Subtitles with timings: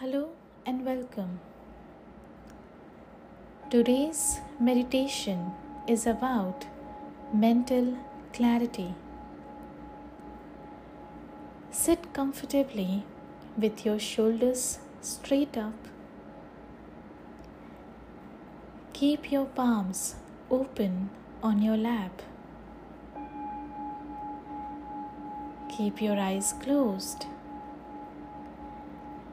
[0.00, 0.30] Hello
[0.64, 1.40] and welcome.
[3.68, 5.52] Today's meditation
[5.86, 6.64] is about
[7.34, 7.98] mental
[8.32, 8.94] clarity.
[11.70, 13.04] Sit comfortably
[13.58, 15.90] with your shoulders straight up.
[18.94, 20.14] Keep your palms
[20.50, 21.10] open
[21.42, 22.22] on your lap.
[25.68, 27.26] Keep your eyes closed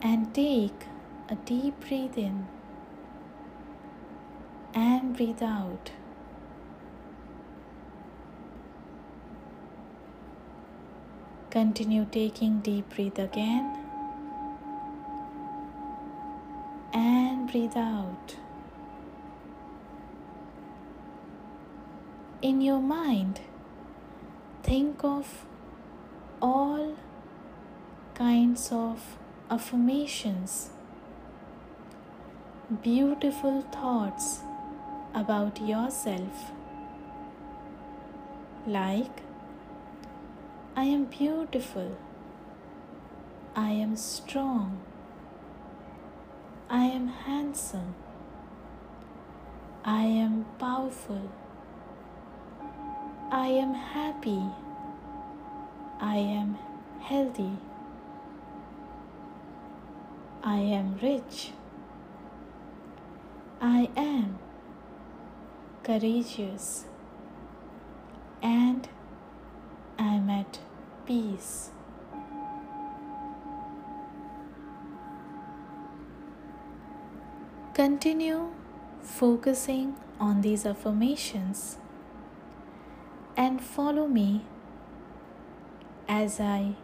[0.02, 0.86] and take
[1.30, 2.48] a deep breath in
[4.73, 5.91] and breathe out.
[11.49, 13.77] Continue taking deep breath again
[16.94, 18.36] and breathe out.
[22.41, 23.41] In your mind,
[24.61, 25.45] think of
[26.41, 26.95] all
[28.14, 29.17] kinds of
[29.50, 30.72] affirmations,
[32.84, 34.42] beautiful thoughts
[35.14, 36.52] about yourself,
[38.66, 39.22] like
[40.76, 41.98] I am beautiful,
[43.56, 44.81] I am strong,
[46.70, 47.95] I am handsome,
[49.86, 51.32] I am powerful,
[53.32, 54.44] I am happy,
[56.02, 56.58] I am
[57.00, 57.58] healthy.
[60.48, 61.52] I am rich.
[63.59, 64.40] I am
[65.84, 66.86] courageous
[68.42, 68.88] and
[70.00, 70.59] I am at
[71.06, 71.72] peace.
[77.73, 78.54] Continue
[79.02, 81.78] focusing on these affirmations
[83.36, 84.45] and follow me
[86.08, 86.76] as I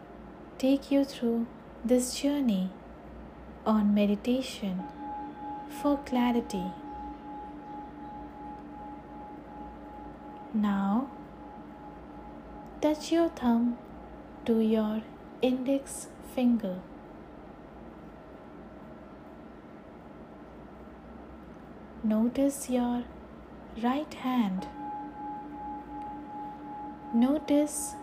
[0.58, 1.46] take you through
[1.82, 2.70] this journey
[3.66, 4.82] on meditation
[5.68, 6.72] for clarity.
[10.52, 11.08] Now,
[12.80, 13.78] touch your thumb
[14.46, 15.02] to your
[15.42, 16.80] index finger.
[22.02, 23.04] Notice your
[23.82, 24.68] right hand.
[27.14, 27.94] Notice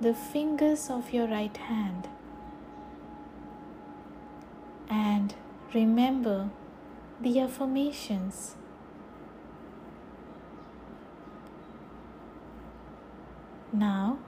[0.00, 2.08] the fingers of your right hand.
[4.90, 5.34] And
[5.74, 6.50] remember
[7.20, 8.56] the affirmations.
[13.72, 14.18] Now,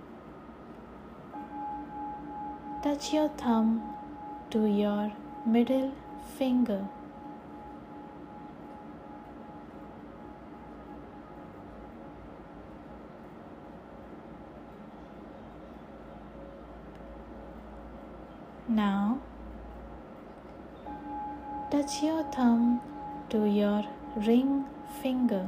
[2.83, 3.83] touch your thumb
[4.51, 5.13] to your
[5.47, 5.95] middle
[6.37, 6.87] finger.
[18.69, 19.21] Now,
[21.71, 22.81] touch your thumb
[23.29, 23.85] to your
[24.27, 24.65] ring
[25.01, 25.47] finger.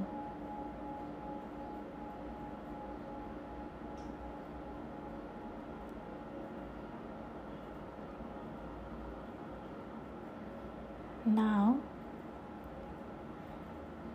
[11.24, 11.78] Now,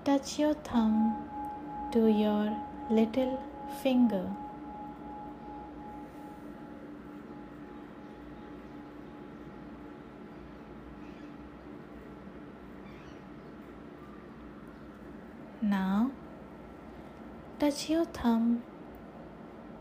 [0.05, 1.29] touch your thumb
[1.91, 2.55] to your
[2.89, 3.41] little
[3.83, 4.25] finger.
[15.69, 16.11] Now,
[17.59, 18.63] touch your thumb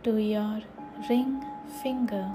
[0.02, 0.62] to your
[1.08, 1.44] ring
[1.80, 2.32] finger.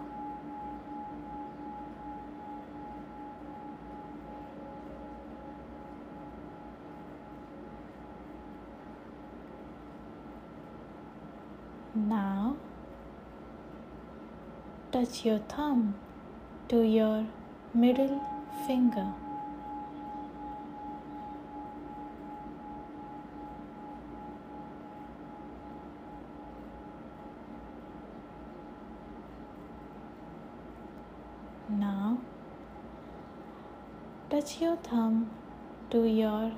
[11.93, 12.55] Now,
[14.93, 15.95] touch your thumb
[16.69, 17.25] to your
[17.73, 18.21] middle
[18.65, 19.11] finger.
[31.79, 32.17] Now,
[34.29, 35.31] touch your thumb
[35.89, 36.51] to your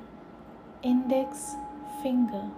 [0.82, 1.52] index
[2.02, 2.50] finger.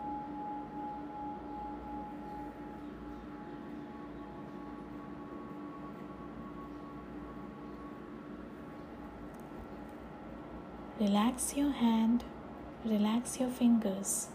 [10.98, 12.24] Relax your hand,
[12.86, 14.30] relax your fingers.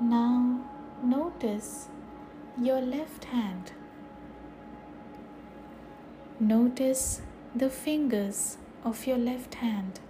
[0.00, 0.60] Now
[1.02, 1.88] notice
[2.60, 3.72] your left hand.
[6.40, 7.22] Notice
[7.54, 10.00] the fingers of your left hand.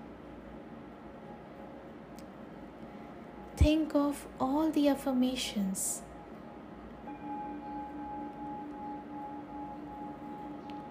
[3.57, 6.03] Think of all the affirmations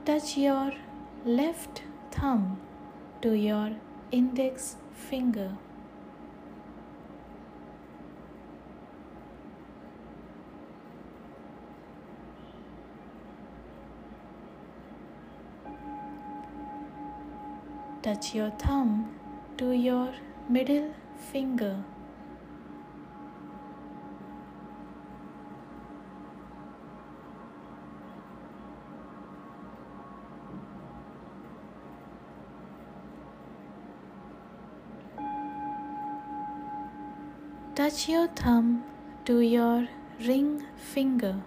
[0.06, 0.74] Touch your
[1.24, 2.60] left thumb
[3.22, 3.72] to your
[4.12, 5.56] index finger.
[18.04, 19.16] Touch your thumb
[19.58, 20.14] to your
[20.50, 20.94] middle
[21.32, 21.86] finger.
[37.74, 38.84] Touch your thumb
[39.24, 39.88] to your
[40.20, 41.42] ring finger.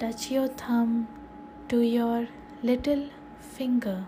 [0.00, 1.08] Touch your thumb
[1.68, 2.26] to your
[2.62, 4.06] little finger.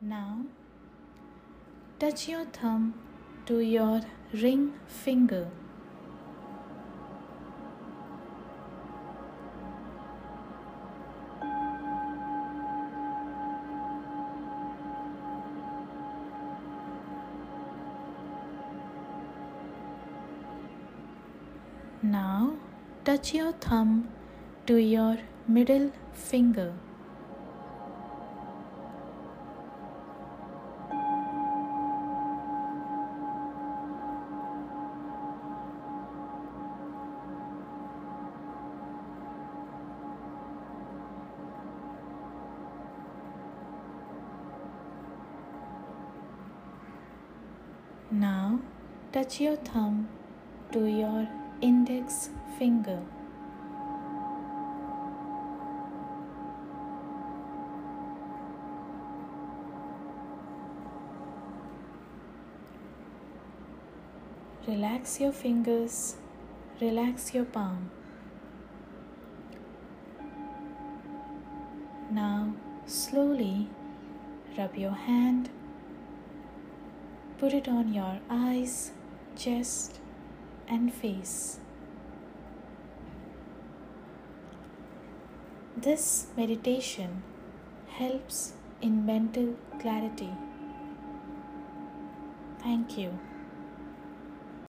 [0.00, 0.46] Now,
[1.98, 2.94] touch your thumb
[3.44, 4.00] to your
[4.32, 5.50] ring finger.
[22.04, 22.54] Now,
[23.04, 24.08] touch your thumb
[24.66, 26.74] to your middle finger.
[48.10, 48.60] Now
[49.12, 50.08] touch your thumb
[50.72, 51.28] to your
[51.62, 52.28] index
[52.58, 53.00] finger.
[64.66, 66.16] Relax your fingers,
[66.80, 67.90] relax your palm.
[72.10, 72.54] Now
[72.86, 73.68] slowly
[74.58, 75.48] rub your hand
[77.42, 78.92] Put it on your eyes,
[79.34, 79.98] chest,
[80.72, 81.58] and face.
[85.76, 87.22] This meditation
[87.98, 90.30] helps in mental clarity.
[92.62, 93.18] Thank you.